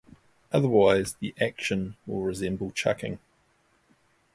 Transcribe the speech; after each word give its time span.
Otherwise, 0.51 1.13
the 1.19 1.31
action 1.39 1.95
will 2.07 2.23
resemble 2.23 2.71
chucking. 2.71 3.19